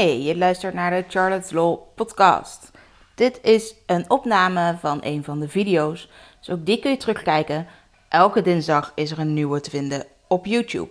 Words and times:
Hey, 0.00 0.22
je 0.22 0.36
luistert 0.36 0.74
naar 0.74 0.90
de 0.90 1.04
Charlotte's 1.08 1.50
Law 1.50 1.78
podcast. 1.94 2.70
Dit 3.14 3.40
is 3.42 3.74
een 3.86 4.10
opname 4.10 4.76
van 4.78 4.98
een 5.02 5.24
van 5.24 5.40
de 5.40 5.48
video's, 5.48 6.10
dus 6.38 6.50
ook 6.50 6.66
die 6.66 6.78
kun 6.78 6.90
je 6.90 6.96
terugkijken. 6.96 7.66
Elke 8.08 8.42
dinsdag 8.42 8.92
is 8.94 9.10
er 9.10 9.18
een 9.18 9.34
nieuwe 9.34 9.60
te 9.60 9.70
vinden 9.70 10.06
op 10.28 10.46
YouTube. 10.46 10.88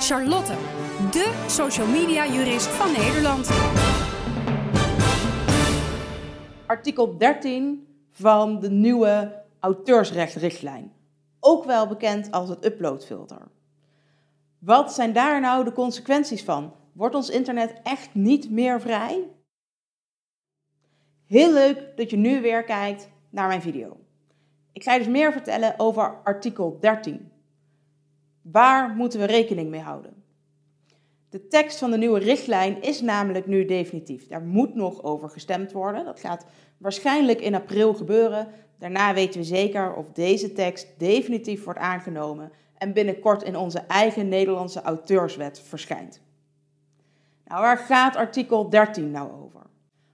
Charlotte, 0.00 0.52
de 1.10 1.44
social 1.46 1.86
media 1.86 2.26
jurist 2.26 2.66
van 2.66 2.92
Nederland. 2.92 3.50
Artikel 6.66 7.18
13 7.18 7.86
van 8.10 8.60
de 8.60 8.70
nieuwe 8.70 9.42
auteursrechtrichtlijn, 9.60 10.92
ook 11.40 11.64
wel 11.64 11.86
bekend 11.86 12.30
als 12.30 12.48
het 12.48 12.64
uploadfilter. 12.64 13.48
Wat 14.58 14.92
zijn 14.92 15.12
daar 15.12 15.40
nou 15.40 15.64
de 15.64 15.72
consequenties 15.72 16.44
van? 16.44 16.72
Wordt 16.96 17.14
ons 17.14 17.30
internet 17.30 17.80
echt 17.82 18.14
niet 18.14 18.50
meer 18.50 18.80
vrij? 18.80 19.28
Heel 21.26 21.52
leuk 21.52 21.96
dat 21.96 22.10
je 22.10 22.16
nu 22.16 22.40
weer 22.40 22.64
kijkt 22.64 23.08
naar 23.30 23.48
mijn 23.48 23.62
video. 23.62 23.96
Ik 24.72 24.82
ga 24.82 24.92
je 24.92 24.98
dus 24.98 25.08
meer 25.08 25.32
vertellen 25.32 25.74
over 25.78 26.22
artikel 26.24 26.78
13. 26.80 27.32
Waar 28.42 28.88
moeten 28.88 29.20
we 29.20 29.26
rekening 29.26 29.70
mee 29.70 29.80
houden? 29.80 30.24
De 31.28 31.46
tekst 31.46 31.78
van 31.78 31.90
de 31.90 31.98
nieuwe 31.98 32.18
richtlijn 32.18 32.82
is 32.82 33.00
namelijk 33.00 33.46
nu 33.46 33.64
definitief. 33.64 34.26
Daar 34.26 34.42
moet 34.42 34.74
nog 34.74 35.02
over 35.02 35.30
gestemd 35.30 35.72
worden. 35.72 36.04
Dat 36.04 36.20
gaat 36.20 36.46
waarschijnlijk 36.78 37.40
in 37.40 37.54
april 37.54 37.94
gebeuren. 37.94 38.48
Daarna 38.78 39.14
weten 39.14 39.40
we 39.40 39.46
zeker 39.46 39.94
of 39.94 40.12
deze 40.12 40.52
tekst 40.52 40.98
definitief 40.98 41.64
wordt 41.64 41.80
aangenomen 41.80 42.52
en 42.78 42.92
binnenkort 42.92 43.42
in 43.42 43.56
onze 43.56 43.78
eigen 43.78 44.28
Nederlandse 44.28 44.82
auteurswet 44.82 45.60
verschijnt. 45.60 46.24
Nou, 47.46 47.60
waar 47.60 47.78
gaat 47.78 48.16
artikel 48.16 48.70
13 48.70 49.10
nou 49.10 49.32
over? 49.32 49.60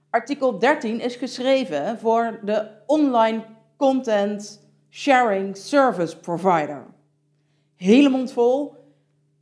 Artikel 0.09 0.59
13 0.59 0.99
is 0.99 1.15
geschreven 1.15 1.99
voor 1.99 2.39
de 2.43 2.69
Online 2.85 3.43
Content 3.77 4.61
Sharing 4.89 5.57
Service 5.57 6.17
Provider. 6.17 6.85
Hele 7.75 8.09
mond 8.09 8.31
vol. 8.31 8.75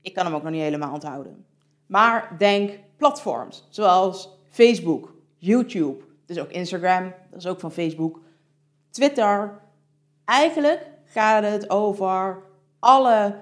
Ik 0.02 0.14
kan 0.14 0.26
hem 0.26 0.36
ook 0.36 0.44
nog 0.44 0.52
niet 0.52 0.62
helemaal 0.62 0.94
onthouden. 0.94 1.46
Maar 1.86 2.36
denk 2.38 2.80
platforms 2.98 3.68
zoals 3.70 4.30
Facebook, 4.50 5.14
YouTube, 5.38 6.04
dus 6.26 6.40
ook 6.40 6.52
Instagram, 6.52 7.14
dat 7.30 7.40
is 7.40 7.48
ook 7.48 7.60
van 7.60 7.72
Facebook, 7.72 8.20
Twitter. 8.90 9.60
Eigenlijk 10.26 10.88
gaat 11.06 11.44
het 11.44 11.70
over 11.70 12.44
alle 12.80 13.36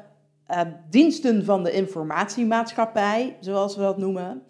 uh, 0.50 0.62
diensten 0.90 1.46
van 1.46 1.64
de 1.64 1.72
informatiemaatschappij, 1.72 3.38
zoals 3.40 3.76
we 3.76 3.82
dat 3.82 3.98
noemen, 3.98 4.44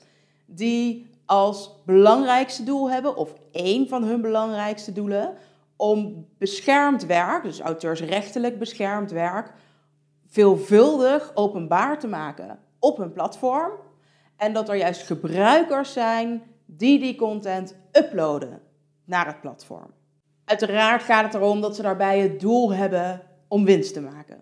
die 0.45 1.09
als 1.25 1.81
belangrijkste 1.86 2.64
doel 2.64 2.91
hebben, 2.91 3.16
of 3.16 3.33
één 3.52 3.88
van 3.88 4.03
hun 4.03 4.22
belangrijkste 4.22 4.91
doelen, 4.91 5.33
om 5.75 6.28
beschermd 6.38 7.06
werk, 7.06 7.44
dus 7.44 7.59
auteursrechtelijk 7.59 8.59
beschermd 8.59 9.11
werk, 9.11 9.53
veelvuldig 10.28 11.31
openbaar 11.33 12.00
te 12.00 12.08
maken 12.08 12.59
op 12.80 12.97
hun 12.97 13.11
platform. 13.11 13.72
En 14.38 14.53
dat 14.53 14.69
er 14.69 14.75
juist 14.75 15.02
gebruikers 15.02 15.94
zijn 15.94 16.44
die 16.66 17.00
die 17.00 17.16
content 17.16 17.75
uploaden 17.91 18.61
naar 19.06 19.25
het 19.25 19.41
platform. 19.41 19.91
Uiteraard 20.45 21.03
gaat 21.03 21.23
het 21.23 21.34
erom 21.34 21.61
dat 21.61 21.75
ze 21.75 21.81
daarbij 21.81 22.19
het 22.19 22.39
doel 22.39 22.73
hebben 22.73 23.22
om 23.47 23.66
winst 23.66 23.94
te 23.94 24.02
maken. 24.02 24.41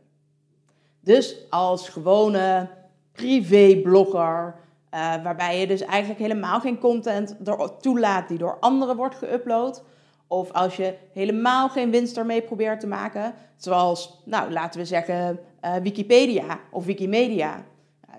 Dus 1.07 1.35
als 1.49 1.89
gewone 1.89 2.69
privé-blogger, 3.11 4.55
uh, 4.93 5.23
waarbij 5.23 5.59
je 5.59 5.67
dus 5.67 5.81
eigenlijk 5.81 6.19
helemaal 6.19 6.59
geen 6.59 6.79
content 6.79 7.35
toelaat 7.81 8.27
die 8.27 8.37
door 8.37 8.57
anderen 8.59 8.95
wordt 8.95 9.15
geüpload. 9.15 9.83
Of 10.27 10.51
als 10.51 10.75
je 10.75 10.97
helemaal 11.13 11.69
geen 11.69 11.91
winst 11.91 12.17
ermee 12.17 12.41
probeert 12.41 12.79
te 12.79 12.87
maken, 12.87 13.33
zoals, 13.55 14.21
nou, 14.25 14.51
laten 14.51 14.79
we 14.79 14.85
zeggen, 14.85 15.39
uh, 15.65 15.75
Wikipedia 15.75 16.59
of 16.71 16.85
Wikimedia. 16.85 17.63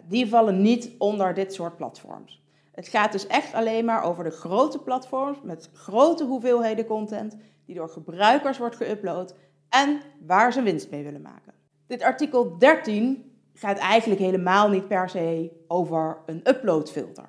Die 0.06 0.28
vallen 0.28 0.62
niet 0.62 0.90
onder 0.98 1.34
dit 1.34 1.54
soort 1.54 1.76
platforms. 1.76 2.42
Het 2.72 2.88
gaat 2.88 3.12
dus 3.12 3.26
echt 3.26 3.54
alleen 3.54 3.84
maar 3.84 4.02
over 4.02 4.24
de 4.24 4.30
grote 4.30 4.78
platforms 4.78 5.38
met 5.42 5.70
grote 5.72 6.24
hoeveelheden 6.24 6.86
content 6.86 7.36
die 7.64 7.74
door 7.74 7.88
gebruikers 7.88 8.58
wordt 8.58 8.76
geüpload 8.82 9.34
en 9.68 10.00
waar 10.26 10.52
ze 10.52 10.62
winst 10.62 10.90
mee 10.90 11.04
willen 11.04 11.22
maken. 11.22 11.56
Dit 11.88 12.02
artikel 12.02 12.58
13 12.58 13.32
gaat 13.54 13.78
eigenlijk 13.78 14.20
helemaal 14.20 14.68
niet 14.68 14.88
per 14.88 15.08
se 15.08 15.50
over 15.68 16.18
een 16.26 16.40
uploadfilter. 16.48 17.28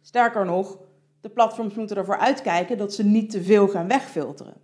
Sterker 0.00 0.44
nog, 0.44 0.78
de 1.20 1.28
platforms 1.28 1.74
moeten 1.74 1.96
ervoor 1.96 2.18
uitkijken 2.18 2.78
dat 2.78 2.94
ze 2.94 3.04
niet 3.04 3.30
te 3.30 3.42
veel 3.42 3.68
gaan 3.68 3.88
wegfilteren. 3.88 4.54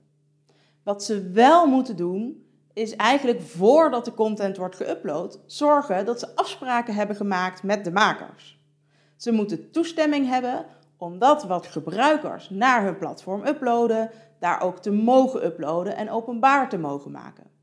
Wat 0.82 1.04
ze 1.04 1.30
wel 1.30 1.66
moeten 1.66 1.96
doen, 1.96 2.46
is 2.72 2.96
eigenlijk 2.96 3.40
voordat 3.40 4.04
de 4.04 4.14
content 4.14 4.56
wordt 4.56 4.82
geüpload, 4.82 5.40
zorgen 5.46 6.04
dat 6.04 6.20
ze 6.20 6.36
afspraken 6.36 6.94
hebben 6.94 7.16
gemaakt 7.16 7.62
met 7.62 7.84
de 7.84 7.92
makers. 7.92 8.60
Ze 9.16 9.32
moeten 9.32 9.70
toestemming 9.70 10.28
hebben 10.28 10.66
om 10.96 11.18
dat 11.18 11.44
wat 11.44 11.66
gebruikers 11.66 12.50
naar 12.50 12.84
hun 12.84 12.98
platform 12.98 13.46
uploaden, 13.46 14.10
daar 14.38 14.62
ook 14.62 14.78
te 14.78 14.90
mogen 14.90 15.44
uploaden 15.44 15.96
en 15.96 16.10
openbaar 16.10 16.68
te 16.68 16.78
mogen 16.78 17.10
maken. 17.10 17.53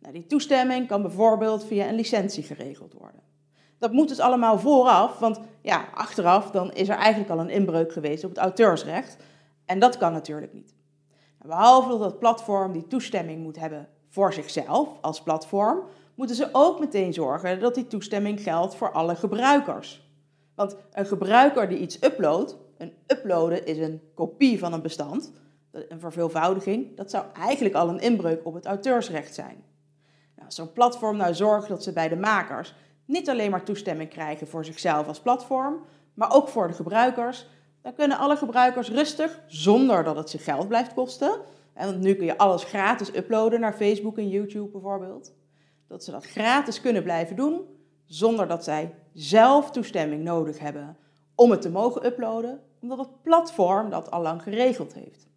Nou, 0.00 0.12
die 0.14 0.26
toestemming 0.26 0.86
kan 0.86 1.02
bijvoorbeeld 1.02 1.64
via 1.64 1.88
een 1.88 1.94
licentie 1.94 2.42
geregeld 2.42 2.92
worden. 2.92 3.20
Dat 3.78 3.92
moet 3.92 4.08
dus 4.08 4.20
allemaal 4.20 4.58
vooraf, 4.58 5.18
want 5.18 5.40
ja, 5.60 5.88
achteraf 5.94 6.50
dan 6.50 6.72
is 6.72 6.88
er 6.88 6.96
eigenlijk 6.96 7.30
al 7.30 7.40
een 7.40 7.50
inbreuk 7.50 7.92
geweest 7.92 8.24
op 8.24 8.30
het 8.30 8.38
auteursrecht. 8.38 9.16
En 9.64 9.78
dat 9.78 9.96
kan 9.96 10.12
natuurlijk 10.12 10.52
niet. 10.52 10.74
Nou, 11.38 11.50
behalve 11.50 11.88
dat 11.88 12.00
het 12.00 12.18
platform 12.18 12.72
die 12.72 12.86
toestemming 12.86 13.42
moet 13.42 13.58
hebben 13.58 13.88
voor 14.08 14.32
zichzelf 14.32 14.88
als 15.00 15.22
platform, 15.22 15.80
moeten 16.14 16.36
ze 16.36 16.48
ook 16.52 16.80
meteen 16.80 17.12
zorgen 17.12 17.60
dat 17.60 17.74
die 17.74 17.86
toestemming 17.86 18.40
geldt 18.40 18.74
voor 18.74 18.92
alle 18.92 19.16
gebruikers. 19.16 20.08
Want 20.54 20.76
een 20.92 21.06
gebruiker 21.06 21.68
die 21.68 21.78
iets 21.78 22.02
uploadt, 22.02 22.56
een 22.76 22.92
uploaden 23.06 23.66
is 23.66 23.78
een 23.78 24.00
kopie 24.14 24.58
van 24.58 24.72
een 24.72 24.82
bestand, 24.82 25.32
een 25.70 26.00
verveelvoudiging, 26.00 26.96
dat 26.96 27.10
zou 27.10 27.24
eigenlijk 27.34 27.74
al 27.74 27.88
een 27.88 28.00
inbreuk 28.00 28.40
op 28.44 28.54
het 28.54 28.66
auteursrecht 28.66 29.34
zijn. 29.34 29.64
Zo'n 30.48 30.72
platform 30.72 31.16
nou 31.16 31.34
zorgt 31.34 31.68
dat 31.68 31.82
ze 31.82 31.92
bij 31.92 32.08
de 32.08 32.16
makers 32.16 32.74
niet 33.04 33.28
alleen 33.28 33.50
maar 33.50 33.64
toestemming 33.64 34.10
krijgen 34.10 34.48
voor 34.48 34.64
zichzelf 34.64 35.06
als 35.06 35.20
platform, 35.20 35.84
maar 36.14 36.32
ook 36.32 36.48
voor 36.48 36.68
de 36.68 36.74
gebruikers. 36.74 37.46
Dan 37.82 37.94
kunnen 37.94 38.18
alle 38.18 38.36
gebruikers 38.36 38.90
rustig, 38.90 39.40
zonder 39.46 40.04
dat 40.04 40.16
het 40.16 40.30
ze 40.30 40.38
geld 40.38 40.68
blijft 40.68 40.94
kosten. 40.94 41.40
Want 41.74 42.00
nu 42.00 42.14
kun 42.14 42.26
je 42.26 42.38
alles 42.38 42.64
gratis 42.64 43.14
uploaden 43.14 43.60
naar 43.60 43.72
Facebook 43.72 44.18
en 44.18 44.28
YouTube 44.28 44.70
bijvoorbeeld. 44.70 45.32
Dat 45.88 46.04
ze 46.04 46.10
dat 46.10 46.26
gratis 46.26 46.80
kunnen 46.80 47.02
blijven 47.02 47.36
doen, 47.36 47.60
zonder 48.06 48.48
dat 48.48 48.64
zij 48.64 48.94
zelf 49.12 49.70
toestemming 49.70 50.22
nodig 50.22 50.58
hebben 50.58 50.96
om 51.34 51.50
het 51.50 51.62
te 51.62 51.70
mogen 51.70 52.06
uploaden, 52.06 52.60
omdat 52.80 52.98
het 52.98 53.22
platform 53.22 53.90
dat 53.90 54.10
al 54.10 54.22
lang 54.22 54.42
geregeld 54.42 54.94
heeft. 54.94 55.28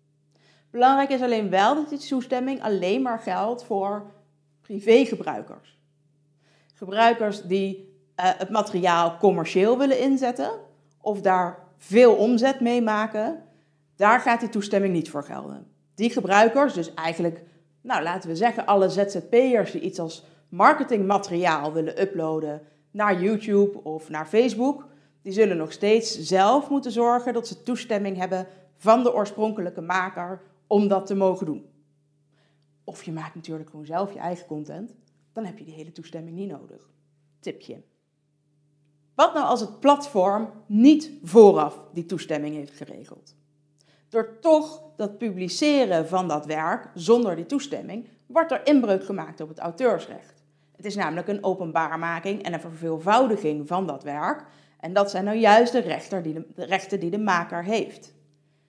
Belangrijk 0.70 1.10
is 1.10 1.22
alleen 1.22 1.50
wel 1.50 1.76
dat 1.76 1.90
die 1.90 1.98
toestemming 1.98 2.64
alleen 2.64 3.02
maar 3.02 3.20
geldt 3.20 3.64
voor 3.64 4.12
privégebruikers. 4.64 5.78
Gebruikers 6.74 7.42
die 7.42 7.76
uh, 7.76 8.26
het 8.38 8.50
materiaal 8.50 9.18
commercieel 9.18 9.78
willen 9.78 10.00
inzetten 10.00 10.52
of 11.02 11.22
daar 11.22 11.60
veel 11.78 12.16
omzet 12.16 12.60
mee 12.60 12.82
maken, 12.82 13.44
daar 13.96 14.20
gaat 14.20 14.40
die 14.40 14.50
toestemming 14.50 14.94
niet 14.94 15.10
voor 15.10 15.24
gelden. 15.24 15.68
Die 15.96 16.10
gebruikers, 16.10 16.74
dus 16.74 16.94
eigenlijk, 16.94 17.44
nou 17.82 18.04
laten 18.04 18.30
we 18.30 18.36
zeggen, 18.36 18.66
alle 18.66 18.90
ZZP'ers 18.90 19.72
die 19.72 19.82
iets 19.82 20.00
als 20.00 20.26
marketingmateriaal 20.50 21.74
willen 21.74 22.02
uploaden 22.02 22.62
naar 22.92 23.22
YouTube 23.22 23.84
of 23.84 24.10
naar 24.10 24.28
Facebook, 24.28 24.86
die 25.22 25.34
zullen 25.34 25.58
nog 25.58 25.72
steeds 25.72 26.20
zelf 26.20 26.70
moeten 26.70 26.92
zorgen 26.92 27.34
dat 27.34 27.48
ze 27.48 27.64
toestemming 27.64 28.18
hebben 28.18 28.48
van 28.78 29.04
de 29.04 29.14
oorspronkelijke 29.14 29.82
maker 29.82 30.42
om 30.68 30.88
dat 30.88 31.06
te 31.06 31.16
mogen 31.16 31.46
doen. 31.46 31.66
Of 32.84 33.04
je 33.04 33.12
maakt 33.12 33.36
natuurlijk 33.36 33.70
gewoon 33.70 33.86
zelf 33.86 34.14
je 34.14 34.20
eigen 34.20 34.46
content, 34.46 34.96
dan 35.34 35.46
heb 35.46 35.58
je 35.58 35.66
die 35.66 35.74
hele 35.74 35.92
toestemming 35.92 36.36
niet 36.36 36.52
nodig. 36.52 36.90
Tipje. 37.40 37.82
Wat 39.16 39.34
nou 39.34 39.46
als 39.46 39.60
het 39.60 39.80
platform 39.80 40.50
niet 40.66 41.12
vooraf 41.24 41.82
die 41.94 42.06
toestemming 42.06 42.56
heeft 42.56 42.78
geregeld? 42.78 43.36
Door 44.10 44.40
toch 44.40 44.84
dat 44.96 45.18
publiceren 45.18 46.08
van 46.08 46.28
dat 46.28 46.46
werk 46.46 46.90
zonder 46.94 47.36
die 47.36 47.46
toestemming, 47.46 48.08
wordt 48.26 48.52
er 48.52 48.66
inbreuk 48.68 49.06
gemaakt 49.06 49.42
op 49.42 49.50
het 49.50 49.60
auteursrecht. 49.60 50.44
Het 50.76 50.86
is 50.86 50.96
namelijk 50.96 51.28
een 51.28 51.44
openbaarmaking 51.44 52.44
en 52.44 52.54
een 52.54 52.60
verveelvoudiging 52.60 53.68
van 53.68 53.88
dat 53.88 54.04
werk. 54.04 54.46
En 54.80 54.94
dat 54.94 55.10
zijn 55.10 55.24
nou 55.24 55.38
juist 55.38 55.72
de, 55.72 56.46
de 56.56 56.66
rechten 56.66 57.00
die 57.00 57.10
de 57.10 57.20
maker 57.20 57.64
heeft. 57.64 58.14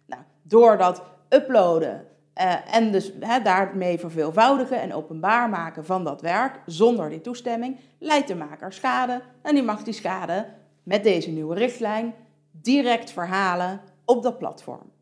Nou, 0.06 0.22
door 0.42 0.78
dat 0.78 1.02
uploaden 1.28 2.06
uh, 2.38 2.74
en 2.74 2.92
dus 2.92 3.12
he, 3.20 3.42
daarmee 3.42 3.98
verveelvoudigen 3.98 4.80
en 4.80 4.92
openbaar 4.92 5.48
maken 5.48 5.84
van 5.84 6.04
dat 6.04 6.20
werk 6.20 6.60
zonder 6.66 7.08
die 7.10 7.20
toestemming, 7.20 7.78
leidt 7.98 8.28
de 8.28 8.34
maker 8.34 8.72
schade. 8.72 9.22
En 9.42 9.54
die 9.54 9.64
mag 9.64 9.82
die 9.82 9.94
schade 9.94 10.46
met 10.82 11.04
deze 11.04 11.30
nieuwe 11.30 11.54
richtlijn 11.54 12.14
direct 12.50 13.10
verhalen 13.10 13.80
op 14.04 14.22
dat 14.22 14.38
platform. 14.38 14.92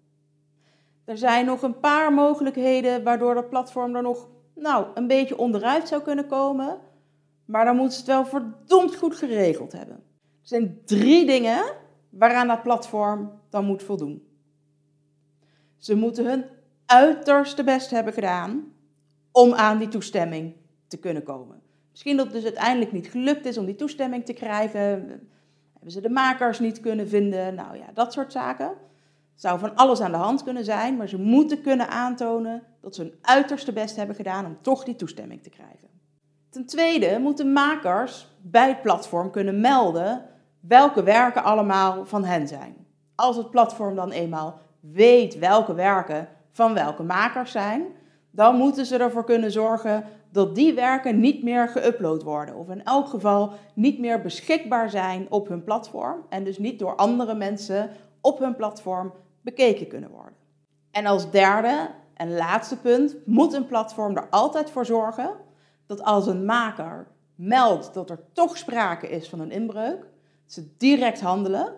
Er 1.04 1.18
zijn 1.18 1.46
nog 1.46 1.62
een 1.62 1.80
paar 1.80 2.12
mogelijkheden 2.12 3.02
waardoor 3.02 3.34
dat 3.34 3.48
platform 3.48 3.96
er 3.96 4.02
nog 4.02 4.28
nou, 4.54 4.86
een 4.94 5.06
beetje 5.06 5.38
onderuit 5.38 5.88
zou 5.88 6.02
kunnen 6.02 6.26
komen. 6.26 6.78
Maar 7.44 7.64
dan 7.64 7.76
moeten 7.76 7.92
ze 7.98 7.98
het 7.98 8.10
wel 8.10 8.26
verdomd 8.26 8.96
goed 8.96 9.16
geregeld 9.16 9.72
hebben. 9.72 9.96
Er 9.96 10.48
zijn 10.48 10.80
drie 10.84 11.26
dingen 11.26 11.64
waaraan 12.10 12.46
dat 12.46 12.62
platform 12.62 13.32
dan 13.50 13.64
moet 13.64 13.82
voldoen. 13.82 14.26
Ze 15.76 15.96
moeten 15.96 16.24
hun 16.26 16.44
uiterste 16.86 17.64
best 17.64 17.90
hebben 17.90 18.12
gedaan 18.12 18.72
om 19.32 19.54
aan 19.54 19.78
die 19.78 19.88
toestemming 19.88 20.54
te 20.86 20.96
kunnen 20.96 21.22
komen. 21.22 21.60
Misschien 21.90 22.16
dat 22.16 22.26
het 22.26 22.34
dus 22.34 22.44
uiteindelijk 22.44 22.92
niet 22.92 23.06
gelukt 23.06 23.46
is 23.46 23.58
om 23.58 23.64
die 23.64 23.74
toestemming 23.74 24.24
te 24.24 24.32
krijgen. 24.32 24.80
Hebben 25.72 25.90
ze 25.92 26.00
de 26.00 26.10
makers 26.10 26.58
niet 26.58 26.80
kunnen 26.80 27.08
vinden? 27.08 27.54
Nou 27.54 27.76
ja, 27.76 27.86
dat 27.94 28.12
soort 28.12 28.32
zaken. 28.32 28.72
zou 29.34 29.58
van 29.58 29.74
alles 29.74 30.00
aan 30.00 30.10
de 30.10 30.16
hand 30.16 30.42
kunnen 30.42 30.64
zijn, 30.64 30.96
maar 30.96 31.08
ze 31.08 31.18
moeten 31.18 31.62
kunnen 31.62 31.88
aantonen 31.88 32.62
dat 32.80 32.94
ze 32.94 33.02
hun 33.02 33.14
uiterste 33.22 33.72
best 33.72 33.96
hebben 33.96 34.16
gedaan 34.16 34.46
om 34.46 34.58
toch 34.60 34.84
die 34.84 34.96
toestemming 34.96 35.42
te 35.42 35.50
krijgen. 35.50 35.88
Ten 36.50 36.66
tweede 36.66 37.18
moeten 37.18 37.52
makers 37.52 38.28
bij 38.40 38.68
het 38.68 38.82
platform 38.82 39.30
kunnen 39.30 39.60
melden 39.60 40.24
welke 40.60 41.02
werken 41.02 41.42
allemaal 41.42 42.06
van 42.06 42.24
hen 42.24 42.48
zijn. 42.48 42.76
Als 43.14 43.36
het 43.36 43.50
platform 43.50 43.94
dan 43.94 44.10
eenmaal 44.10 44.60
weet 44.80 45.38
welke 45.38 45.74
werken 45.74 46.28
van 46.52 46.74
welke 46.74 47.02
makers 47.02 47.50
zijn, 47.50 47.86
dan 48.30 48.56
moeten 48.56 48.86
ze 48.86 48.96
ervoor 48.96 49.24
kunnen 49.24 49.50
zorgen 49.50 50.04
dat 50.30 50.54
die 50.54 50.74
werken 50.74 51.20
niet 51.20 51.42
meer 51.42 51.68
geüpload 51.68 52.24
worden. 52.24 52.56
Of 52.56 52.68
in 52.68 52.84
elk 52.84 53.08
geval 53.08 53.52
niet 53.74 53.98
meer 53.98 54.20
beschikbaar 54.20 54.90
zijn 54.90 55.26
op 55.30 55.48
hun 55.48 55.64
platform. 55.64 56.24
En 56.28 56.44
dus 56.44 56.58
niet 56.58 56.78
door 56.78 56.96
andere 56.96 57.34
mensen 57.34 57.90
op 58.20 58.38
hun 58.38 58.56
platform 58.56 59.12
bekeken 59.40 59.88
kunnen 59.88 60.10
worden. 60.10 60.34
En 60.90 61.06
als 61.06 61.30
derde 61.30 61.90
en 62.14 62.34
laatste 62.34 62.76
punt 62.76 63.16
moet 63.26 63.52
een 63.52 63.66
platform 63.66 64.16
er 64.16 64.28
altijd 64.30 64.70
voor 64.70 64.86
zorgen 64.86 65.30
dat 65.86 66.02
als 66.02 66.26
een 66.26 66.44
maker 66.44 67.06
meldt 67.34 67.94
dat 67.94 68.10
er 68.10 68.20
toch 68.32 68.56
sprake 68.56 69.08
is 69.08 69.28
van 69.28 69.40
een 69.40 69.50
inbreuk, 69.50 70.06
ze 70.46 70.76
direct 70.76 71.20
handelen, 71.20 71.74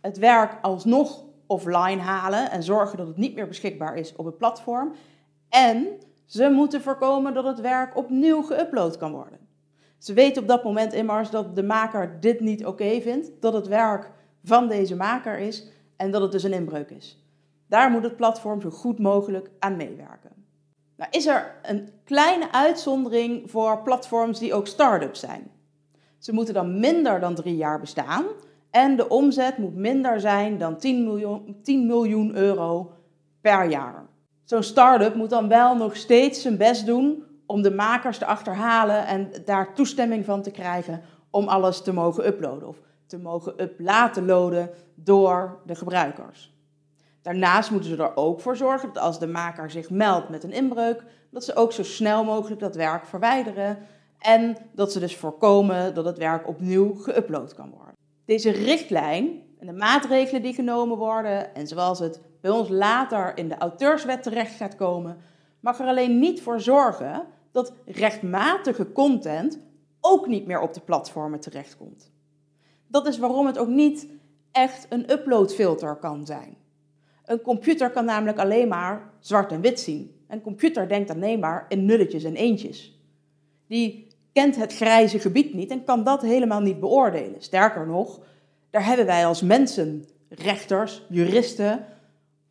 het 0.00 0.18
werk 0.18 0.58
alsnog 0.62 1.24
offline 1.50 2.00
halen 2.00 2.50
en 2.50 2.62
zorgen 2.62 2.98
dat 2.98 3.06
het 3.06 3.16
niet 3.16 3.34
meer 3.34 3.48
beschikbaar 3.48 3.96
is 3.96 4.16
op 4.16 4.24
het 4.24 4.38
platform. 4.38 4.92
En 5.48 5.86
ze 6.24 6.50
moeten 6.50 6.82
voorkomen 6.82 7.34
dat 7.34 7.44
het 7.44 7.60
werk 7.60 7.96
opnieuw 7.96 8.42
geüpload 8.42 8.98
kan 8.98 9.12
worden. 9.12 9.38
Ze 9.98 10.12
weten 10.12 10.42
op 10.42 10.48
dat 10.48 10.64
moment 10.64 10.92
immers 10.92 11.30
dat 11.30 11.56
de 11.56 11.62
maker 11.62 12.20
dit 12.20 12.40
niet 12.40 12.66
oké 12.66 13.00
vindt, 13.00 13.30
dat 13.40 13.52
het 13.52 13.66
werk 13.66 14.10
van 14.44 14.68
deze 14.68 14.96
maker 14.96 15.38
is 15.38 15.66
en 15.96 16.10
dat 16.10 16.22
het 16.22 16.32
dus 16.32 16.42
een 16.42 16.52
inbreuk 16.52 16.90
is. 16.90 17.24
Daar 17.66 17.90
moet 17.90 18.02
het 18.02 18.16
platform 18.16 18.60
zo 18.60 18.70
goed 18.70 18.98
mogelijk 18.98 19.50
aan 19.58 19.76
meewerken. 19.76 20.30
Nou 20.96 21.10
is 21.10 21.26
er 21.26 21.54
een 21.62 21.88
kleine 22.04 22.52
uitzondering 22.52 23.50
voor 23.50 23.82
platforms 23.82 24.38
die 24.38 24.54
ook 24.54 24.66
start-ups 24.66 25.20
zijn. 25.20 25.50
Ze 26.18 26.32
moeten 26.32 26.54
dan 26.54 26.80
minder 26.80 27.20
dan 27.20 27.34
drie 27.34 27.56
jaar 27.56 27.80
bestaan 27.80 28.24
en 28.70 28.96
de 28.96 29.08
omzet 29.08 29.58
moet 29.58 29.74
minder 29.74 30.20
zijn 30.20 30.58
dan 30.58 30.76
10 30.76 31.04
miljoen, 31.04 31.56
10 31.62 31.86
miljoen 31.86 32.36
euro 32.36 32.92
per 33.40 33.68
jaar. 33.68 34.06
Zo'n 34.44 34.62
start-up 34.62 35.14
moet 35.14 35.30
dan 35.30 35.48
wel 35.48 35.76
nog 35.76 35.96
steeds 35.96 36.42
zijn 36.42 36.56
best 36.56 36.86
doen 36.86 37.24
om 37.46 37.62
de 37.62 37.70
makers 37.70 38.18
te 38.18 38.26
achterhalen 38.26 39.06
en 39.06 39.30
daar 39.44 39.74
toestemming 39.74 40.24
van 40.24 40.42
te 40.42 40.50
krijgen 40.50 41.02
om 41.30 41.48
alles 41.48 41.82
te 41.82 41.92
mogen 41.92 42.26
uploaden 42.26 42.68
of 42.68 42.76
te 43.06 43.18
mogen 43.18 43.62
up 43.62 43.80
laten 43.80 44.26
door 44.94 45.60
de 45.66 45.74
gebruikers. 45.74 46.54
Daarnaast 47.22 47.70
moeten 47.70 47.90
ze 47.90 48.02
er 48.02 48.16
ook 48.16 48.40
voor 48.40 48.56
zorgen 48.56 48.92
dat 48.92 49.02
als 49.02 49.18
de 49.18 49.26
maker 49.26 49.70
zich 49.70 49.90
meldt 49.90 50.28
met 50.28 50.44
een 50.44 50.52
inbreuk, 50.52 51.04
dat 51.30 51.44
ze 51.44 51.54
ook 51.54 51.72
zo 51.72 51.82
snel 51.82 52.24
mogelijk 52.24 52.60
dat 52.60 52.74
werk 52.74 53.06
verwijderen 53.06 53.78
en 54.18 54.56
dat 54.72 54.92
ze 54.92 55.00
dus 55.00 55.16
voorkomen 55.16 55.94
dat 55.94 56.04
het 56.04 56.18
werk 56.18 56.48
opnieuw 56.48 56.94
geüpload 56.94 57.54
kan 57.54 57.70
worden. 57.70 57.94
Deze 58.30 58.50
richtlijn 58.50 59.42
en 59.58 59.66
de 59.66 59.72
maatregelen 59.72 60.42
die 60.42 60.54
genomen 60.54 60.96
worden 60.96 61.54
en 61.54 61.66
zoals 61.66 61.98
het 61.98 62.20
bij 62.40 62.50
ons 62.50 62.68
later 62.68 63.36
in 63.36 63.48
de 63.48 63.58
auteurswet 63.58 64.22
terecht 64.22 64.56
gaat 64.56 64.76
komen, 64.76 65.16
mag 65.60 65.80
er 65.80 65.86
alleen 65.86 66.18
niet 66.18 66.42
voor 66.42 66.60
zorgen 66.60 67.26
dat 67.50 67.72
rechtmatige 67.86 68.92
content 68.92 69.58
ook 70.00 70.26
niet 70.26 70.46
meer 70.46 70.60
op 70.60 70.74
de 70.74 70.80
platformen 70.80 71.40
terechtkomt. 71.40 72.12
Dat 72.86 73.06
is 73.06 73.18
waarom 73.18 73.46
het 73.46 73.58
ook 73.58 73.68
niet 73.68 74.08
echt 74.52 74.86
een 74.88 75.10
uploadfilter 75.10 75.96
kan 75.96 76.26
zijn. 76.26 76.56
Een 77.24 77.40
computer 77.40 77.90
kan 77.90 78.04
namelijk 78.04 78.38
alleen 78.38 78.68
maar 78.68 79.10
zwart 79.20 79.52
en 79.52 79.60
wit 79.60 79.80
zien. 79.80 80.14
Een 80.28 80.42
computer 80.42 80.88
denkt 80.88 81.10
alleen 81.10 81.40
maar 81.40 81.64
in 81.68 81.84
nulletjes 81.84 82.24
en 82.24 82.34
eentjes. 82.34 82.98
Die 83.66 84.09
kent 84.32 84.56
het 84.56 84.74
grijze 84.74 85.18
gebied 85.18 85.54
niet 85.54 85.70
en 85.70 85.84
kan 85.84 86.04
dat 86.04 86.22
helemaal 86.22 86.60
niet 86.60 86.80
beoordelen. 86.80 87.42
Sterker 87.42 87.86
nog, 87.86 88.20
daar 88.70 88.86
hebben 88.86 89.06
wij 89.06 89.26
als 89.26 89.42
mensen, 89.42 90.04
rechters, 90.28 91.06
juristen, 91.08 91.86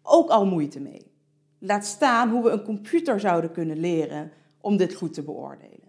ook 0.04 0.30
al 0.30 0.46
moeite 0.46 0.80
mee. 0.80 1.12
Laat 1.60 1.86
staan 1.86 2.30
hoe 2.30 2.44
we 2.44 2.50
een 2.50 2.64
computer 2.64 3.20
zouden 3.20 3.52
kunnen 3.52 3.80
leren 3.80 4.32
om 4.62 4.78
dit 4.78 4.94
goed 4.94 5.14
te 5.14 5.24
beoordelen. 5.24 5.88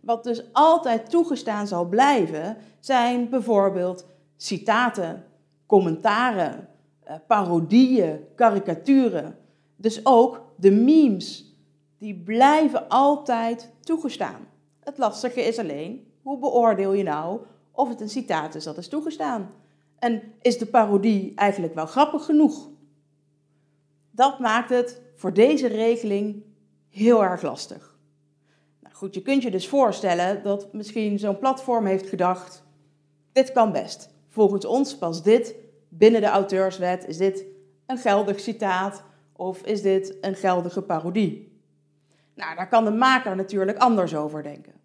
Wat 0.00 0.24
dus 0.24 0.42
altijd 0.52 1.10
toegestaan 1.10 1.66
zal 1.66 1.84
blijven, 1.84 2.56
zijn 2.80 3.28
bijvoorbeeld 3.28 4.06
citaten, 4.36 5.24
commentaren, 5.66 6.68
eh, 7.02 7.14
parodieën, 7.26 8.20
karikaturen. 8.34 9.38
Dus 9.76 10.06
ook 10.06 10.52
de 10.56 10.70
memes, 10.70 11.56
die 11.98 12.14
blijven 12.14 12.88
altijd 12.88 13.72
toegestaan. 13.80 14.46
Het 14.88 14.98
lastige 14.98 15.40
is 15.40 15.58
alleen, 15.58 16.12
hoe 16.22 16.38
beoordeel 16.38 16.92
je 16.92 17.02
nou 17.02 17.40
of 17.72 17.88
het 17.88 18.00
een 18.00 18.08
citaat 18.08 18.54
is 18.54 18.64
dat 18.64 18.78
is 18.78 18.88
toegestaan? 18.88 19.50
En 19.98 20.22
is 20.40 20.58
de 20.58 20.66
parodie 20.66 21.32
eigenlijk 21.34 21.74
wel 21.74 21.86
grappig 21.86 22.24
genoeg? 22.24 22.68
Dat 24.10 24.38
maakt 24.38 24.70
het 24.70 25.02
voor 25.14 25.32
deze 25.32 25.66
regeling 25.66 26.42
heel 26.88 27.24
erg 27.24 27.42
lastig. 27.42 27.98
Nou 28.80 28.94
goed, 28.94 29.14
je 29.14 29.22
kunt 29.22 29.42
je 29.42 29.50
dus 29.50 29.68
voorstellen 29.68 30.42
dat 30.42 30.72
misschien 30.72 31.18
zo'n 31.18 31.38
platform 31.38 31.86
heeft 31.86 32.08
gedacht: 32.08 32.64
dit 33.32 33.52
kan 33.52 33.72
best. 33.72 34.10
Volgens 34.28 34.64
ons 34.64 34.98
past 34.98 35.24
dit 35.24 35.54
binnen 35.88 36.20
de 36.20 36.26
auteurswet. 36.26 37.06
Is 37.06 37.16
dit 37.16 37.44
een 37.86 37.98
geldig 37.98 38.40
citaat 38.40 39.02
of 39.32 39.62
is 39.62 39.82
dit 39.82 40.16
een 40.20 40.34
geldige 40.34 40.82
parodie? 40.82 41.60
Nou, 42.34 42.56
daar 42.56 42.68
kan 42.68 42.84
de 42.84 42.90
maker 42.90 43.36
natuurlijk 43.36 43.78
anders 43.78 44.14
over 44.14 44.42
denken. 44.42 44.77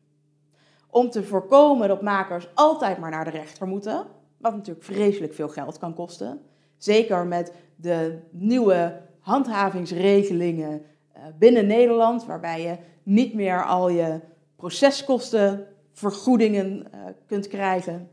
Om 0.94 1.10
te 1.10 1.24
voorkomen 1.24 1.88
dat 1.88 2.02
makers 2.02 2.48
altijd 2.54 2.98
maar 2.98 3.12
naar 3.12 3.24
de 3.24 3.30
rechter 3.30 3.68
moeten, 3.68 4.06
wat 4.38 4.56
natuurlijk 4.56 4.86
vreselijk 4.86 5.34
veel 5.34 5.50
geld 5.50 5.78
kan 5.78 5.94
kosten, 5.94 6.42
zeker 6.78 7.26
met 7.26 7.54
de 7.76 8.20
nieuwe 8.32 9.02
handhavingsregelingen 9.20 10.82
eh, 11.12 11.22
binnen 11.38 11.68
Nederland, 11.68 12.26
waarbij 12.26 12.62
je 12.62 12.78
niet 13.04 13.34
meer 13.34 13.66
al 13.66 13.90
je 13.90 14.20
proceskostenvergoedingen 14.56 16.92
eh, 16.92 17.00
kunt 17.26 17.48
krijgen, 17.48 18.10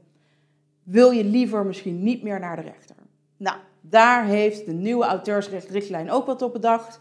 wil 0.82 1.10
je 1.10 1.24
liever 1.24 1.66
misschien 1.66 2.02
niet 2.02 2.22
meer 2.22 2.40
naar 2.40 2.56
de 2.56 2.62
rechter. 2.62 2.96
Nou, 3.36 3.56
daar 3.80 4.24
heeft 4.24 4.66
de 4.66 4.72
nieuwe 4.72 5.04
auteursrechtrichtlijn 5.04 6.10
ook 6.10 6.26
wat 6.26 6.42
op 6.42 6.52
bedacht. 6.52 7.00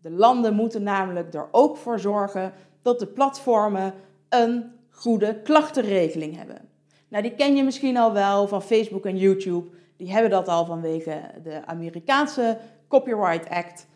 De 0.00 0.10
landen 0.10 0.54
moeten 0.54 0.82
namelijk 0.82 1.34
er 1.34 1.48
ook 1.50 1.76
voor 1.76 2.00
zorgen 2.00 2.52
dat 2.82 2.98
de 2.98 3.06
platformen 3.06 3.94
een 4.28 4.74
goede 4.96 5.40
klachtenregeling 5.42 6.36
hebben. 6.36 6.68
Nou, 7.08 7.22
die 7.22 7.34
ken 7.34 7.56
je 7.56 7.64
misschien 7.64 7.96
al 7.96 8.12
wel 8.12 8.48
van 8.48 8.62
Facebook 8.62 9.06
en 9.06 9.16
YouTube. 9.16 9.68
Die 9.96 10.12
hebben 10.12 10.30
dat 10.30 10.48
al 10.48 10.64
vanwege 10.64 11.20
de 11.42 11.66
Amerikaanse 11.66 12.58
Copyright 12.88 13.48
Act. 13.48 13.86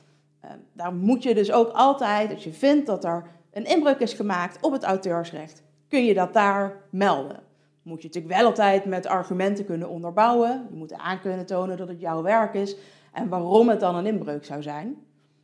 Ehm, 0.40 0.58
daar 0.72 0.94
moet 0.94 1.22
je 1.22 1.34
dus 1.34 1.52
ook 1.52 1.70
altijd, 1.72 2.32
als 2.32 2.44
je 2.44 2.52
vindt 2.52 2.86
dat 2.86 3.04
er 3.04 3.26
een 3.52 3.64
inbreuk 3.64 3.98
is 3.98 4.12
gemaakt 4.12 4.58
op 4.60 4.72
het 4.72 4.82
auteursrecht, 4.82 5.62
kun 5.88 6.04
je 6.04 6.14
dat 6.14 6.32
daar 6.32 6.76
melden. 6.90 7.40
Moet 7.82 8.02
je 8.02 8.06
natuurlijk 8.06 8.34
wel 8.34 8.46
altijd 8.46 8.84
met 8.84 9.06
argumenten 9.06 9.64
kunnen 9.64 9.88
onderbouwen. 9.88 10.66
Je 10.70 10.76
moet 10.76 10.92
aan 10.92 11.20
kunnen 11.20 11.46
tonen 11.46 11.76
dat 11.76 11.88
het 11.88 12.00
jouw 12.00 12.22
werk 12.22 12.54
is 12.54 12.76
en 13.12 13.28
waarom 13.28 13.68
het 13.68 13.80
dan 13.80 13.94
een 13.94 14.06
inbreuk 14.06 14.44
zou 14.44 14.62
zijn. 14.62 14.96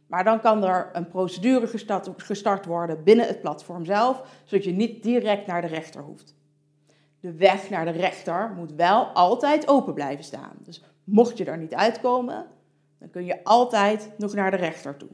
Maar 0.06 0.24
dan 0.24 0.40
kan 0.40 0.64
er 0.64 0.90
een 0.92 1.08
procedure 1.08 1.66
gestart, 1.66 2.08
gestart 2.16 2.66
worden 2.66 3.04
binnen 3.04 3.26
het 3.26 3.40
platform 3.40 3.84
zelf, 3.84 4.22
zodat 4.44 4.64
je 4.64 4.72
niet 4.72 5.02
direct 5.02 5.46
naar 5.46 5.60
de 5.60 5.66
rechter 5.66 6.02
hoeft. 6.02 6.34
De 7.20 7.32
weg 7.32 7.70
naar 7.70 7.84
de 7.84 7.90
rechter 7.90 8.52
moet 8.56 8.72
wel 8.72 9.04
altijd 9.04 9.68
open 9.68 9.94
blijven 9.94 10.24
staan. 10.24 10.56
Dus 10.62 10.82
mocht 11.04 11.38
je 11.38 11.44
er 11.44 11.58
niet 11.58 11.74
uitkomen, 11.74 12.46
dan 12.98 13.10
kun 13.10 13.24
je 13.24 13.44
altijd 13.44 14.10
nog 14.16 14.34
naar 14.34 14.50
de 14.50 14.56
rechter 14.56 14.96
toe. 14.96 15.08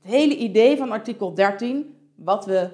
Het 0.00 0.12
hele 0.12 0.36
idee 0.36 0.76
van 0.76 0.90
artikel 0.90 1.34
13, 1.34 1.96
wat 2.14 2.46
we 2.46 2.70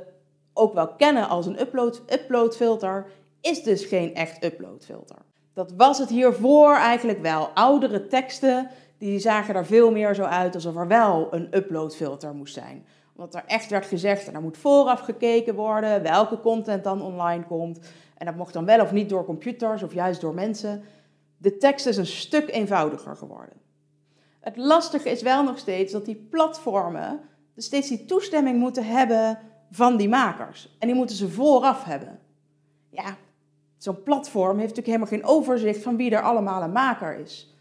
ook 0.52 0.74
wel 0.74 0.94
kennen 0.94 1.28
als 1.28 1.46
een 1.46 1.60
upload, 1.60 2.02
uploadfilter, 2.12 3.06
is 3.40 3.62
dus 3.62 3.84
geen 3.84 4.14
echt 4.14 4.44
uploadfilter. 4.44 5.16
Dat 5.52 5.72
was 5.76 5.98
het 5.98 6.08
hiervoor 6.08 6.74
eigenlijk 6.74 7.22
wel. 7.22 7.48
Oudere 7.54 8.06
teksten, 8.06 8.70
die 9.00 9.18
zagen 9.18 9.54
er 9.54 9.66
veel 9.66 9.90
meer 9.90 10.14
zo 10.14 10.22
uit 10.22 10.54
alsof 10.54 10.76
er 10.76 10.86
wel 10.86 11.28
een 11.30 11.56
uploadfilter 11.56 12.34
moest 12.34 12.54
zijn. 12.54 12.86
Omdat 13.16 13.34
er 13.34 13.44
echt 13.46 13.70
werd 13.70 13.86
gezegd, 13.86 14.26
er 14.26 14.40
moet 14.40 14.58
vooraf 14.58 15.00
gekeken 15.00 15.54
worden 15.54 16.02
welke 16.02 16.40
content 16.40 16.84
dan 16.84 17.02
online 17.02 17.44
komt. 17.44 17.80
En 18.16 18.26
dat 18.26 18.36
mocht 18.36 18.52
dan 18.52 18.64
wel 18.64 18.80
of 18.80 18.92
niet 18.92 19.08
door 19.08 19.24
computers 19.24 19.82
of 19.82 19.94
juist 19.94 20.20
door 20.20 20.34
mensen. 20.34 20.82
De 21.36 21.56
tekst 21.56 21.86
is 21.86 21.96
een 21.96 22.06
stuk 22.06 22.50
eenvoudiger 22.50 23.16
geworden. 23.16 23.54
Het 24.40 24.56
lastige 24.56 25.10
is 25.10 25.22
wel 25.22 25.44
nog 25.44 25.58
steeds 25.58 25.92
dat 25.92 26.04
die 26.04 26.26
platformen 26.30 27.20
dus 27.54 27.64
steeds 27.64 27.88
die 27.88 28.04
toestemming 28.04 28.58
moeten 28.58 28.84
hebben 28.84 29.38
van 29.70 29.96
die 29.96 30.08
makers. 30.08 30.76
En 30.78 30.86
die 30.86 30.96
moeten 30.96 31.16
ze 31.16 31.28
vooraf 31.28 31.84
hebben. 31.84 32.18
Ja, 32.90 33.16
zo'n 33.78 34.02
platform 34.02 34.58
heeft 34.58 34.76
natuurlijk 34.76 34.86
helemaal 34.86 35.06
geen 35.06 35.24
overzicht 35.24 35.82
van 35.82 35.96
wie 35.96 36.10
er 36.10 36.22
allemaal 36.22 36.62
een 36.62 36.72
maker 36.72 37.18
is. 37.18 37.54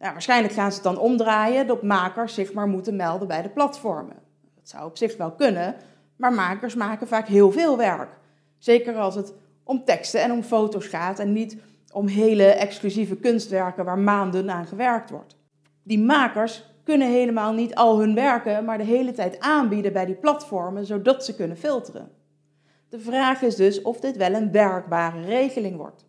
Nou, 0.00 0.12
waarschijnlijk 0.12 0.54
gaan 0.54 0.70
ze 0.70 0.74
het 0.74 0.84
dan 0.84 0.98
omdraaien 0.98 1.66
dat 1.66 1.82
makers 1.82 2.34
zich 2.34 2.52
maar 2.52 2.68
moeten 2.68 2.96
melden 2.96 3.28
bij 3.28 3.42
de 3.42 3.48
platformen. 3.48 4.16
Dat 4.54 4.68
zou 4.68 4.86
op 4.86 4.96
zich 4.96 5.16
wel 5.16 5.32
kunnen, 5.32 5.76
maar 6.16 6.32
makers 6.32 6.74
maken 6.74 7.08
vaak 7.08 7.26
heel 7.26 7.52
veel 7.52 7.76
werk. 7.76 8.18
Zeker 8.58 8.96
als 8.96 9.14
het 9.14 9.32
om 9.64 9.84
teksten 9.84 10.22
en 10.22 10.32
om 10.32 10.42
foto's 10.42 10.86
gaat 10.86 11.18
en 11.18 11.32
niet 11.32 11.56
om 11.92 12.06
hele 12.06 12.44
exclusieve 12.44 13.16
kunstwerken 13.16 13.84
waar 13.84 13.98
maanden 13.98 14.50
aan 14.50 14.66
gewerkt 14.66 15.10
wordt. 15.10 15.36
Die 15.82 15.98
makers 15.98 16.64
kunnen 16.84 17.10
helemaal 17.10 17.52
niet 17.52 17.74
al 17.74 17.98
hun 17.98 18.14
werken, 18.14 18.64
maar 18.64 18.78
de 18.78 18.84
hele 18.84 19.12
tijd 19.12 19.40
aanbieden 19.40 19.92
bij 19.92 20.06
die 20.06 20.14
platformen, 20.14 20.86
zodat 20.86 21.24
ze 21.24 21.34
kunnen 21.34 21.56
filteren. 21.56 22.10
De 22.88 23.00
vraag 23.00 23.42
is 23.42 23.56
dus 23.56 23.82
of 23.82 24.00
dit 24.00 24.16
wel 24.16 24.34
een 24.34 24.52
werkbare 24.52 25.24
regeling 25.24 25.76
wordt. 25.76 26.04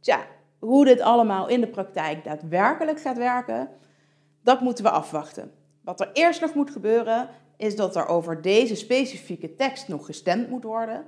Tja, 0.00 0.26
hoe 0.64 0.84
dit 0.84 1.00
allemaal 1.00 1.48
in 1.48 1.60
de 1.60 1.68
praktijk 1.68 2.24
daadwerkelijk 2.24 3.00
gaat 3.00 3.16
werken, 3.16 3.68
dat 4.42 4.60
moeten 4.60 4.84
we 4.84 4.90
afwachten. 4.90 5.52
Wat 5.80 6.00
er 6.00 6.10
eerst 6.12 6.40
nog 6.40 6.54
moet 6.54 6.70
gebeuren, 6.70 7.28
is 7.56 7.76
dat 7.76 7.96
er 7.96 8.06
over 8.06 8.42
deze 8.42 8.74
specifieke 8.74 9.54
tekst 9.54 9.88
nog 9.88 10.06
gestemd 10.06 10.48
moet 10.48 10.64
worden. 10.64 11.04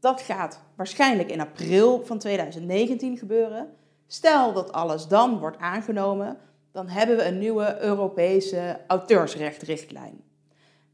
Dat 0.00 0.20
gaat 0.20 0.60
waarschijnlijk 0.76 1.30
in 1.30 1.40
april 1.40 2.04
van 2.04 2.18
2019 2.18 3.18
gebeuren. 3.18 3.68
Stel 4.06 4.52
dat 4.52 4.72
alles 4.72 5.06
dan 5.08 5.38
wordt 5.38 5.58
aangenomen, 5.58 6.36
dan 6.72 6.88
hebben 6.88 7.16
we 7.16 7.24
een 7.24 7.38
nieuwe 7.38 7.76
Europese 7.80 8.80
auteursrechtrichtlijn. 8.86 10.20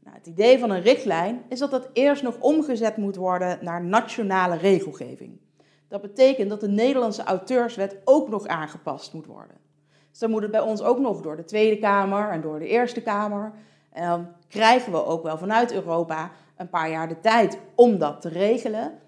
Nou, 0.03 0.17
het 0.17 0.27
idee 0.27 0.59
van 0.59 0.69
een 0.69 0.81
richtlijn 0.81 1.43
is 1.49 1.59
dat 1.59 1.71
dat 1.71 1.89
eerst 1.93 2.23
nog 2.23 2.39
omgezet 2.39 2.97
moet 2.97 3.15
worden 3.15 3.57
naar 3.61 3.83
nationale 3.83 4.57
regelgeving. 4.57 5.39
Dat 5.87 6.01
betekent 6.01 6.49
dat 6.49 6.59
de 6.59 6.67
Nederlandse 6.67 7.23
auteurswet 7.23 7.95
ook 8.03 8.29
nog 8.29 8.47
aangepast 8.47 9.13
moet 9.13 9.25
worden. 9.25 9.57
Dus 10.09 10.19
dan 10.19 10.29
moet 10.29 10.41
het 10.41 10.51
bij 10.51 10.61
ons 10.61 10.81
ook 10.81 10.99
nog 10.99 11.21
door 11.21 11.35
de 11.35 11.43
Tweede 11.43 11.77
Kamer 11.77 12.29
en 12.29 12.41
door 12.41 12.59
de 12.59 12.67
Eerste 12.67 13.01
Kamer. 13.01 13.51
En 13.91 14.07
dan 14.07 14.27
krijgen 14.47 14.91
we 14.91 15.05
ook 15.05 15.23
wel 15.23 15.37
vanuit 15.37 15.73
Europa 15.73 16.31
een 16.55 16.69
paar 16.69 16.89
jaar 16.89 17.07
de 17.07 17.19
tijd 17.19 17.57
om 17.75 17.97
dat 17.97 18.21
te 18.21 18.29
regelen. 18.29 18.99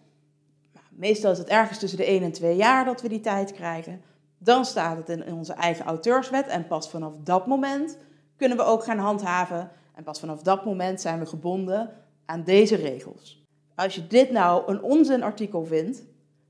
Meestal 0.90 1.32
is 1.32 1.38
het 1.38 1.48
ergens 1.48 1.80
tussen 1.80 1.98
de 1.98 2.06
1 2.06 2.24
en 2.24 2.32
2 2.32 2.56
jaar 2.56 2.86
dat 2.86 3.02
we 3.02 3.10
die 3.10 3.20
tijd 3.20 3.52
krijgen. 3.52 4.02
Dan 4.38 4.66
staat 4.66 4.98
het 4.98 5.10
in 5.10 5.34
onze 5.34 5.54
eigen 5.54 5.86
auteurswet 5.86 6.48
en 6.48 6.68
pas 6.68 6.90
vanaf 6.90 7.14
dat 7.24 7.48
moment 7.48 7.98
kunnen 8.36 8.58
we 8.58 8.64
ook 8.64 8.84
gaan 8.84 8.98
handhaven. 8.98 9.72
En 9.96 10.04
pas 10.04 10.20
vanaf 10.20 10.42
dat 10.42 10.66
moment 10.66 11.02
zijn 11.02 11.20
we 11.20 11.26
gebonden 11.26 11.90
aan 12.26 12.44
deze 12.44 12.76
regels. 12.76 13.44
Als 13.76 13.96
je 13.96 14.08
dit 14.08 14.32
nou 14.32 14.72
een 14.72 14.82
onzinartikel 14.82 15.66
vindt, 15.66 16.04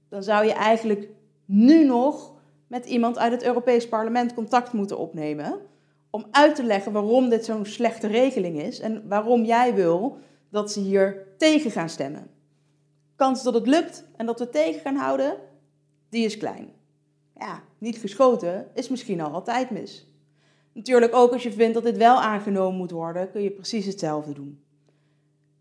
dan 0.09 0.23
zou 0.23 0.45
je 0.45 0.53
eigenlijk 0.53 1.09
nu 1.45 1.85
nog 1.85 2.33
met 2.67 2.85
iemand 2.85 3.17
uit 3.17 3.31
het 3.31 3.43
Europees 3.43 3.87
Parlement 3.87 4.33
contact 4.33 4.73
moeten 4.73 4.97
opnemen. 4.97 5.59
Om 6.09 6.25
uit 6.31 6.55
te 6.55 6.63
leggen 6.63 6.91
waarom 6.91 7.29
dit 7.29 7.45
zo'n 7.45 7.65
slechte 7.65 8.07
regeling 8.07 8.61
is 8.61 8.79
en 8.79 9.07
waarom 9.07 9.43
jij 9.43 9.73
wil 9.73 10.17
dat 10.49 10.71
ze 10.71 10.79
hier 10.79 11.27
tegen 11.37 11.71
gaan 11.71 11.89
stemmen. 11.89 12.27
Kans 13.15 13.43
dat 13.43 13.53
het 13.53 13.67
lukt 13.67 14.05
en 14.15 14.25
dat 14.25 14.39
we 14.39 14.49
tegen 14.49 14.81
gaan 14.81 14.95
houden, 14.95 15.37
die 16.09 16.25
is 16.25 16.37
klein 16.37 16.77
ja, 17.39 17.63
niet 17.77 17.97
geschoten 17.97 18.67
is 18.73 18.89
misschien 18.89 19.21
al 19.21 19.31
altijd 19.31 19.69
mis. 19.69 20.07
Natuurlijk 20.73 21.13
ook 21.15 21.31
als 21.31 21.43
je 21.43 21.51
vindt 21.51 21.73
dat 21.73 21.83
dit 21.83 21.97
wel 21.97 22.21
aangenomen 22.21 22.77
moet 22.77 22.91
worden, 22.91 23.31
kun 23.31 23.41
je 23.41 23.51
precies 23.51 23.85
hetzelfde 23.85 24.33
doen. 24.33 24.63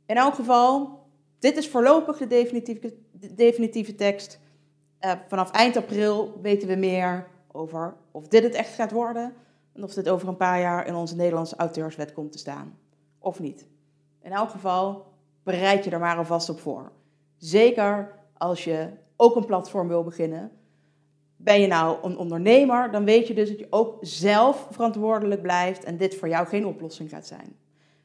In 0.07 0.17
elk 0.17 0.35
geval, 0.35 1.01
dit 1.39 1.57
is 1.57 1.69
voorlopig 1.69 2.17
de 2.17 2.27
definitieve, 2.27 2.95
de 3.21 3.35
definitieve 3.35 3.95
tekst. 3.95 4.41
Uh, 5.01 5.13
vanaf 5.29 5.51
eind 5.51 5.77
april 5.77 6.39
weten 6.43 6.69
we 6.69 6.75
meer 6.75 7.27
over 7.53 7.97
of 8.11 8.29
dit 8.29 8.43
het 8.43 8.55
echt 8.55 8.75
gaat 8.75 8.91
worden 8.91 9.35
en 9.73 9.83
of 9.83 9.95
dit 9.95 10.09
over 10.09 10.29
een 10.29 10.37
paar 10.37 10.61
jaar 10.61 10.87
in 10.87 10.95
onze 10.95 11.17
Nederlandse 11.17 11.57
auteurswet 11.57 12.13
komt 12.13 12.33
te 12.33 12.39
staan. 12.39 12.79
Of 13.19 13.41
niet. 13.41 13.67
In 14.23 14.33
elk 14.33 14.51
geval, 14.51 15.07
bereid 15.43 15.85
je 15.85 15.91
er 15.91 15.99
maar 15.99 16.17
alvast 16.17 16.49
op 16.49 16.61
voor. 16.61 16.93
Zeker 17.37 18.15
als 18.37 18.65
je 18.65 18.89
ook 19.17 19.37
een 19.37 19.47
platform 19.47 19.89
wil 19.89 20.05
beginnen 20.05 20.53
ben 21.41 21.61
je 21.61 21.67
nou 21.67 21.99
een 22.03 22.17
ondernemer, 22.17 22.91
dan 22.91 23.05
weet 23.05 23.27
je 23.27 23.35
dus 23.35 23.49
dat 23.49 23.59
je 23.59 23.67
ook 23.71 23.97
zelf 24.01 24.67
verantwoordelijk 24.71 25.43
blijft 25.43 25.85
en 25.85 25.97
dit 25.97 26.15
voor 26.15 26.29
jou 26.29 26.47
geen 26.47 26.67
oplossing 26.67 27.11
gaat 27.11 27.27
zijn. 27.27 27.57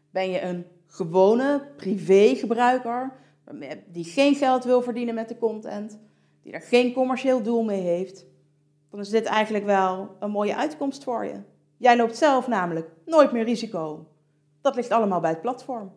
Ben 0.09 0.29
je 0.29 0.41
een 0.41 0.65
gewone 0.87 1.67
privégebruiker 1.75 3.11
die 3.87 4.03
geen 4.03 4.35
geld 4.35 4.63
wil 4.63 4.81
verdienen 4.81 5.15
met 5.15 5.29
de 5.29 5.37
content, 5.37 5.99
die 6.41 6.53
er 6.53 6.61
geen 6.61 6.93
commercieel 6.93 7.43
doel 7.43 7.63
mee 7.63 7.81
heeft, 7.81 8.25
dan 8.89 8.99
is 8.99 9.09
dit 9.09 9.25
eigenlijk 9.25 9.65
wel 9.65 10.15
een 10.19 10.31
mooie 10.31 10.55
uitkomst 10.55 11.03
voor 11.03 11.25
je. 11.25 11.41
Jij 11.77 11.97
loopt 11.97 12.17
zelf 12.17 12.47
namelijk 12.47 12.89
nooit 13.05 13.31
meer 13.31 13.43
risico. 13.43 14.07
Dat 14.61 14.75
ligt 14.75 14.91
allemaal 14.91 15.19
bij 15.19 15.29
het 15.29 15.41
platform. 15.41 15.91